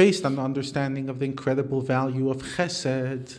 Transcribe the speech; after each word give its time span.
based 0.00 0.24
on 0.24 0.36
the 0.36 0.40
understanding 0.40 1.10
of 1.10 1.18
the 1.18 1.26
incredible 1.26 1.82
value 1.82 2.30
of 2.30 2.38
chesed. 2.56 3.36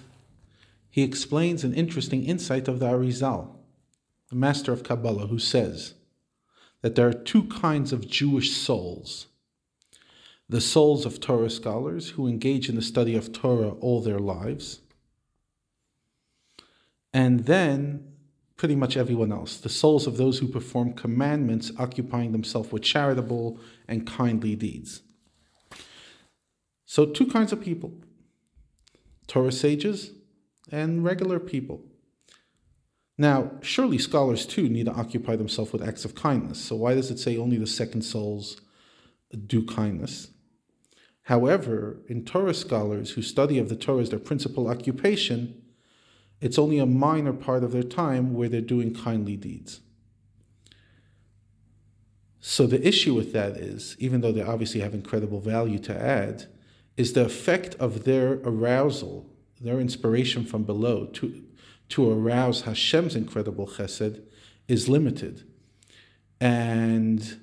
He 0.91 1.01
explains 1.01 1.63
an 1.63 1.73
interesting 1.73 2.23
insight 2.23 2.67
of 2.67 2.77
the 2.77 2.85
Arizal, 2.85 3.55
the 4.29 4.35
master 4.35 4.71
of 4.71 4.83
Kabbalah, 4.83 5.25
who 5.25 5.39
says 5.39 5.95
that 6.83 6.93
there 6.93 7.07
are 7.07 7.13
two 7.13 7.45
kinds 7.45 7.91
of 7.91 8.07
Jewish 8.07 8.51
souls 8.51 9.25
the 10.47 10.61
souls 10.61 11.03
of 11.03 11.19
Torah 11.19 11.49
scholars 11.49 12.09
who 12.09 12.27
engage 12.27 12.69
in 12.69 12.75
the 12.75 12.83
study 12.83 13.15
of 13.15 13.33
Torah 13.33 13.71
all 13.79 13.99
their 13.99 14.19
lives, 14.19 14.81
and 17.11 17.45
then 17.45 18.05
pretty 18.55 18.75
much 18.75 18.95
everyone 18.95 19.31
else, 19.31 19.57
the 19.57 19.67
souls 19.67 20.05
of 20.05 20.17
those 20.17 20.37
who 20.37 20.47
perform 20.47 20.93
commandments, 20.93 21.71
occupying 21.79 22.33
themselves 22.33 22.71
with 22.71 22.83
charitable 22.83 23.57
and 23.87 24.05
kindly 24.05 24.55
deeds. 24.55 25.01
So, 26.91 27.05
two 27.05 27.25
kinds 27.25 27.53
of 27.53 27.61
people 27.61 27.93
Torah 29.25 29.53
sages 29.53 30.11
and 30.73 31.05
regular 31.05 31.39
people. 31.39 31.85
Now, 33.17 33.51
surely 33.61 33.97
scholars 33.97 34.45
too 34.45 34.67
need 34.67 34.87
to 34.87 34.91
occupy 34.91 35.37
themselves 35.37 35.71
with 35.71 35.87
acts 35.87 36.03
of 36.03 36.15
kindness. 36.15 36.59
So, 36.59 36.75
why 36.75 36.93
does 36.95 37.09
it 37.09 37.17
say 37.17 37.37
only 37.37 37.57
the 37.57 37.65
second 37.65 38.01
souls 38.01 38.59
do 39.47 39.65
kindness? 39.65 40.31
However, 41.21 42.01
in 42.09 42.25
Torah 42.25 42.53
scholars 42.53 43.11
who 43.11 43.21
study 43.21 43.57
of 43.57 43.69
the 43.69 43.77
Torah 43.77 44.01
as 44.01 44.09
their 44.09 44.19
principal 44.19 44.67
occupation, 44.67 45.61
it's 46.41 46.59
only 46.59 46.77
a 46.77 46.85
minor 46.85 47.31
part 47.31 47.63
of 47.63 47.71
their 47.71 47.83
time 47.83 48.33
where 48.33 48.49
they're 48.49 48.59
doing 48.59 48.93
kindly 48.93 49.37
deeds. 49.37 49.79
So 52.41 52.67
the 52.67 52.85
issue 52.85 53.13
with 53.13 53.31
that 53.31 53.55
is, 53.55 53.95
even 53.97 54.19
though 54.19 54.33
they 54.33 54.43
obviously 54.43 54.81
have 54.81 54.93
incredible 54.93 55.39
value 55.39 55.79
to 55.79 55.97
add, 55.97 56.47
is 56.97 57.13
the 57.13 57.25
effect 57.25 57.75
of 57.75 58.03
their 58.03 58.33
arousal, 58.43 59.29
their 59.59 59.79
inspiration 59.79 60.45
from 60.45 60.63
below 60.63 61.05
to, 61.05 61.43
to 61.89 62.11
arouse 62.11 62.61
Hashem's 62.61 63.15
incredible 63.15 63.67
chesed 63.67 64.21
is 64.67 64.89
limited. 64.89 65.43
And 66.39 67.39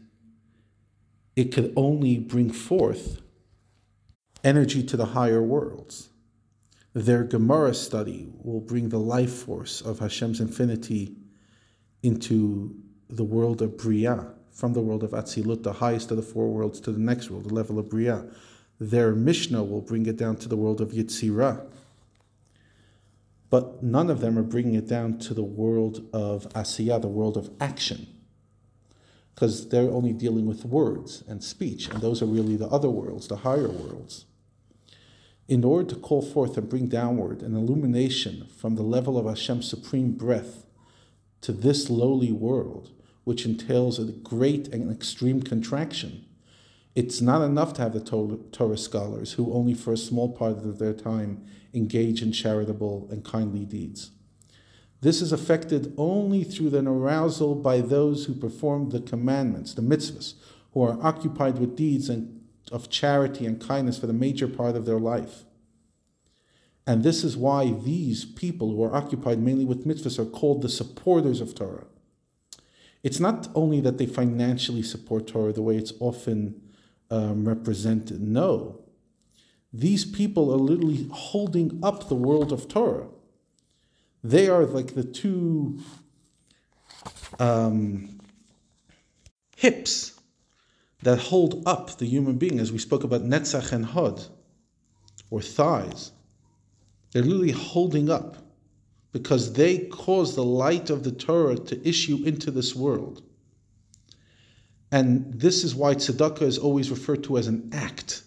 it 1.37 1.53
could 1.53 1.73
only 1.77 2.19
bring 2.19 2.51
forth 2.51 3.21
energy 4.43 4.83
to 4.83 4.97
the 4.97 5.07
higher 5.07 5.43
worlds. 5.43 6.09
Their 6.95 7.23
Gemara 7.25 7.75
study 7.75 8.29
will 8.43 8.61
bring 8.61 8.89
the 8.89 8.99
life 8.99 9.33
force 9.33 9.81
of 9.81 10.01
Hashem's 10.01 10.41
infinity 10.41 11.17
into 12.03 12.75
the 13.09 13.25
world 13.25 13.63
of 13.63 13.77
Bria, 13.77 14.33
from 14.51 14.73
the 14.73 14.81
world 14.81 15.05
of 15.05 15.11
Atzilut, 15.13 15.63
the 15.63 15.75
highest 15.75 16.11
of 16.11 16.17
the 16.17 16.23
four 16.23 16.49
worlds, 16.49 16.81
to 16.81 16.93
the 16.93 16.99
next 16.99 17.31
world, 17.31 17.45
the 17.45 17.55
level 17.55 17.79
of 17.79 17.89
Bria 17.89 18.25
their 18.81 19.15
Mishnah 19.15 19.65
will 19.65 19.81
bring 19.81 20.07
it 20.07 20.17
down 20.17 20.37
to 20.37 20.49
the 20.49 20.57
world 20.57 20.81
of 20.81 20.91
Yitzirah. 20.91 21.67
But 23.51 23.83
none 23.83 24.11
of 24.11 24.21
them 24.21 24.39
are 24.39 24.43
bringing 24.43 24.75
it 24.75 24.87
down 24.87 25.19
to 25.21 25.35
the 25.35 25.43
world 25.43 26.07
of 26.13 26.49
Asiyah, 26.51 27.01
the 27.01 27.09
world 27.09 27.37
of 27.37 27.51
action. 27.61 28.07
Because 29.35 29.69
they're 29.69 29.91
only 29.91 30.13
dealing 30.13 30.47
with 30.47 30.65
words 30.65 31.23
and 31.27 31.43
speech, 31.43 31.89
and 31.89 32.01
those 32.03 32.21
are 32.21 32.27
really 32.27 32.57
the 32.57 32.67
other 32.69 32.91
worlds, 32.91 33.29
the 33.29 33.37
higher 33.37 33.69
worlds. 33.69 34.27
In 35.47 35.65
order 35.65 35.89
to 35.89 35.97
call 35.97 36.21
forth 36.21 36.59
and 36.59 36.69
bring 36.69 36.89
downward 36.89 37.43
an 37.43 37.57
illumination 37.57 38.49
from 38.55 38.75
the 38.75 38.83
level 38.83 39.17
of 39.17 39.25
Hashem's 39.25 39.69
supreme 39.69 40.13
breath 40.13 40.67
to 41.41 41.53
this 41.53 41.89
lowly 41.89 42.33
world, 42.33 42.91
which 43.25 43.47
entails 43.47 43.99
a 43.99 44.05
great 44.13 44.69
and 44.69 44.91
extreme 44.91 45.43
contraction, 45.43 46.27
it's 46.95 47.21
not 47.21 47.43
enough 47.43 47.75
to 47.75 47.83
have 47.83 47.93
the 47.93 48.39
Torah 48.51 48.79
scholars 48.79 49.35
who 49.35 49.53
only 49.53 49.75
for 49.75 49.93
a 49.93 49.97
small 49.97 50.31
part 50.31 50.59
of 50.59 50.79
their 50.79 50.95
time 50.95 51.45
engage 51.73 52.23
in 52.23 52.33
charitable 52.33 53.09
and 53.11 53.25
kindly 53.25 53.65
deeds. 53.65 54.11
This 55.01 55.23
is 55.23 55.33
affected 55.33 55.95
only 55.97 56.43
through 56.43 56.71
the 56.71 56.85
arousal 56.85 57.55
by 57.55 57.81
those 57.81 58.25
who 58.25 58.35
perform 58.35 58.91
the 58.91 59.01
commandments, 59.01 59.75
the 59.75 59.83
mitzvahs, 59.83 60.35
who 60.73 60.83
are 60.83 60.99
occupied 61.01 61.59
with 61.59 61.77
deeds 61.77 62.09
and, 62.09 62.41
of 62.73 62.91
charity 62.91 63.47
and 63.47 63.61
kindness 63.61 63.99
for 63.99 64.07
the 64.07 64.13
major 64.13 64.49
part 64.49 64.75
of 64.75 64.87
their 64.87 64.99
life. 64.99 65.45
And 66.87 67.05
this 67.05 67.23
is 67.23 67.37
why 67.37 67.71
these 67.71 68.25
people 68.25 68.71
who 68.71 68.83
are 68.83 68.95
occupied 68.95 69.39
mainly 69.39 69.65
with 69.65 69.87
mitzvahs 69.87 70.19
are 70.19 70.25
called 70.25 70.63
the 70.63 70.69
supporters 70.69 71.41
of 71.41 71.55
Torah. 71.55 71.87
It's 73.05 73.21
not 73.21 73.49
only 73.55 73.81
that 73.83 73.99
they 73.99 74.07
financially 74.07 74.83
support 74.83 75.29
Torah 75.29 75.53
the 75.53 75.63
way 75.63 75.77
it's 75.77 75.93
often 76.01 76.61
um, 77.11 77.47
represented. 77.47 78.21
No. 78.21 78.81
These 79.73 80.05
people 80.05 80.53
are 80.53 80.57
literally 80.57 81.09
holding 81.13 81.79
up 81.83 82.09
the 82.09 82.15
world 82.15 82.53
of 82.53 82.69
Torah. 82.69 83.09
They 84.25 84.49
are 84.49 84.65
like 84.65 84.95
the 84.95 85.05
two 85.05 85.79
um, 87.39 88.19
hips 89.57 90.19
that 91.03 91.19
hold 91.19 91.63
up 91.67 91.99
the 91.99 92.07
human 92.07 92.37
being, 92.39 92.59
as 92.59 92.73
we 92.73 92.79
spoke 92.79 93.05
about 93.05 93.23
Netzach 93.23 93.73
and 93.73 93.85
Hod, 93.85 94.25
or 95.31 95.41
thighs. 95.41 96.13
They're 97.13 97.23
literally 97.23 97.53
holding 97.53 98.11
up 98.11 98.37
because 99.13 99.53
they 99.53 99.79
cause 99.87 100.35
the 100.35 100.45
light 100.45 100.91
of 100.91 101.05
the 101.05 101.13
Torah 101.13 101.57
to 101.57 101.89
issue 101.89 102.23
into 102.25 102.51
this 102.51 102.75
world. 102.75 103.23
And 104.91 105.33
this 105.35 105.65
is 105.65 105.75
why 105.75 105.95
tzedakah 105.95 106.43
is 106.43 106.59
always 106.59 106.91
referred 106.91 107.25
to 107.25 107.37
as 107.39 107.47
an 107.47 107.71
act, 107.73 108.23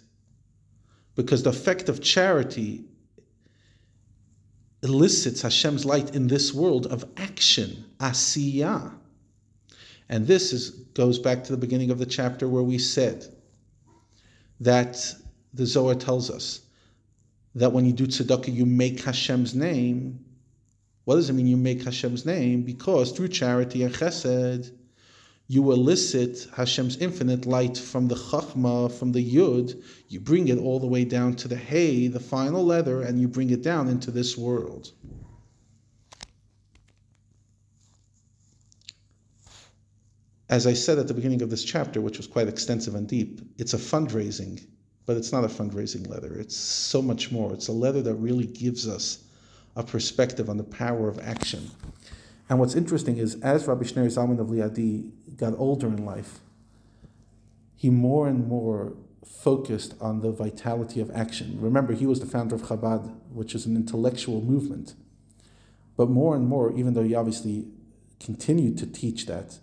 because 1.15 1.43
the 1.43 1.49
effect 1.49 1.89
of 1.89 2.01
charity 2.01 2.85
elicits 4.83 5.41
Hashem's 5.41 5.85
light 5.85 6.15
in 6.15 6.27
this 6.27 6.53
world 6.53 6.87
of 6.87 7.05
action, 7.17 7.85
asiyah. 7.99 8.93
And 10.09 10.27
this 10.27 10.53
is, 10.53 10.71
goes 10.93 11.19
back 11.19 11.43
to 11.45 11.51
the 11.51 11.57
beginning 11.57 11.89
of 11.89 11.97
the 11.97 12.05
chapter 12.05 12.47
where 12.47 12.63
we 12.63 12.77
said 12.77 13.25
that 14.59 14.97
the 15.53 15.65
Zohar 15.65 15.95
tells 15.95 16.29
us 16.29 16.61
that 17.55 17.71
when 17.71 17.85
you 17.85 17.93
do 17.93 18.07
tzedakah, 18.07 18.53
you 18.53 18.65
make 18.65 19.03
Hashem's 19.03 19.55
name. 19.55 20.23
What 21.05 21.15
does 21.15 21.29
it 21.29 21.33
mean 21.33 21.47
you 21.47 21.57
make 21.57 21.83
Hashem's 21.83 22.25
name? 22.25 22.61
Because 22.63 23.11
through 23.11 23.29
charity 23.29 23.83
and 23.83 23.93
chesed, 23.93 24.71
you 25.51 25.69
elicit 25.73 26.47
Hashem's 26.55 26.95
infinite 26.99 27.45
light 27.45 27.77
from 27.77 28.07
the 28.07 28.15
Chachma, 28.15 28.89
from 28.89 29.11
the 29.11 29.35
Yud, 29.35 29.83
you 30.07 30.21
bring 30.21 30.47
it 30.47 30.57
all 30.57 30.79
the 30.79 30.87
way 30.87 31.03
down 31.03 31.33
to 31.35 31.49
the 31.49 31.57
Hey, 31.57 32.07
the 32.07 32.21
final 32.21 32.63
letter, 32.63 33.01
and 33.01 33.19
you 33.19 33.27
bring 33.27 33.49
it 33.49 33.61
down 33.61 33.89
into 33.89 34.11
this 34.11 34.37
world. 34.37 34.93
As 40.49 40.65
I 40.65 40.71
said 40.71 40.97
at 40.99 41.09
the 41.09 41.13
beginning 41.13 41.41
of 41.41 41.49
this 41.49 41.65
chapter, 41.65 41.99
which 41.99 42.15
was 42.15 42.27
quite 42.27 42.47
extensive 42.47 42.95
and 42.95 43.05
deep, 43.05 43.41
it's 43.57 43.73
a 43.73 43.77
fundraising, 43.77 44.65
but 45.05 45.17
it's 45.17 45.33
not 45.33 45.43
a 45.43 45.49
fundraising 45.49 46.07
letter. 46.07 46.33
It's 46.39 46.55
so 46.55 47.01
much 47.01 47.29
more. 47.29 47.51
It's 47.51 47.67
a 47.67 47.73
letter 47.73 48.01
that 48.03 48.15
really 48.15 48.47
gives 48.47 48.87
us 48.87 49.25
a 49.75 49.83
perspective 49.83 50.49
on 50.49 50.55
the 50.55 50.63
power 50.63 51.09
of 51.09 51.19
action. 51.19 51.69
And 52.51 52.59
what's 52.59 52.75
interesting 52.75 53.15
is, 53.15 53.35
as 53.35 53.65
Rabbi 53.65 53.83
Shneur 53.85 54.07
Zalman 54.07 54.37
of 54.37 54.47
Liadi 54.47 55.09
got 55.41 55.57
older 55.57 55.87
in 55.87 56.05
life, 56.05 56.39
he 57.75 57.89
more 57.89 58.27
and 58.27 58.47
more 58.47 58.93
focused 59.25 59.95
on 59.99 60.21
the 60.21 60.31
vitality 60.31 61.01
of 61.01 61.09
action. 61.11 61.57
Remember, 61.59 61.93
he 61.93 62.05
was 62.05 62.19
the 62.19 62.27
founder 62.27 62.55
of 62.55 62.61
Chabad, 62.61 63.13
which 63.33 63.55
is 63.55 63.65
an 63.65 63.75
intellectual 63.75 64.39
movement. 64.41 64.93
But 65.97 66.09
more 66.09 66.35
and 66.35 66.47
more, 66.47 66.71
even 66.77 66.93
though 66.93 67.03
he 67.03 67.15
obviously 67.15 67.67
continued 68.19 68.77
to 68.77 68.85
teach 68.85 69.25
that, 69.25 69.57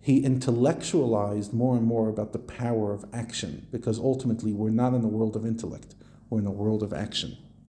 he 0.00 0.24
intellectualized 0.24 1.52
more 1.52 1.76
and 1.76 1.84
more 1.84 2.08
about 2.08 2.32
the 2.32 2.38
power 2.38 2.92
of 2.92 3.04
action, 3.12 3.66
because 3.72 3.98
ultimately 3.98 4.52
we're 4.52 4.70
not 4.70 4.94
in 4.94 5.04
a 5.04 5.08
world 5.08 5.34
of 5.34 5.44
intellect, 5.44 5.96
we're 6.30 6.38
in 6.38 6.46
a 6.46 6.52
world 6.52 6.82
of 6.84 6.92
action. 6.92 7.36